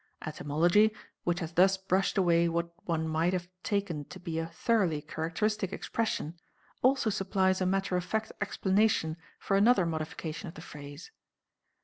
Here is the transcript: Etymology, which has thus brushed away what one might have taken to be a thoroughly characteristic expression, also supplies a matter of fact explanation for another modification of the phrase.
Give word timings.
Etymology, 0.25 0.95
which 1.25 1.41
has 1.41 1.51
thus 1.53 1.77
brushed 1.77 2.17
away 2.17 2.49
what 2.49 2.73
one 2.87 3.07
might 3.07 3.33
have 3.33 3.47
taken 3.61 4.03
to 4.05 4.19
be 4.19 4.39
a 4.39 4.47
thoroughly 4.47 4.99
characteristic 4.99 5.71
expression, 5.71 6.39
also 6.81 7.11
supplies 7.11 7.61
a 7.61 7.67
matter 7.67 7.95
of 7.95 8.03
fact 8.03 8.31
explanation 8.41 9.15
for 9.37 9.55
another 9.55 9.85
modification 9.85 10.47
of 10.47 10.55
the 10.55 10.61
phrase. 10.61 11.11